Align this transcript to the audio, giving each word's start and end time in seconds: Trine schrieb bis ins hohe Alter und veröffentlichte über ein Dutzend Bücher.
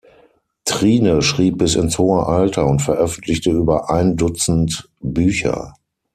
Trine 0.65 1.21
schrieb 1.21 1.59
bis 1.59 1.75
ins 1.75 1.99
hohe 1.99 2.25
Alter 2.25 2.65
und 2.65 2.81
veröffentlichte 2.81 3.51
über 3.51 3.91
ein 3.91 4.15
Dutzend 4.17 4.89
Bücher. 4.99 5.75